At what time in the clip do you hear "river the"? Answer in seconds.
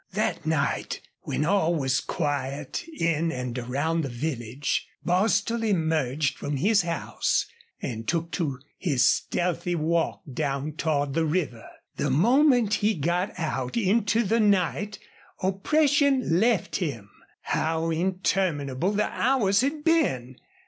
11.27-12.09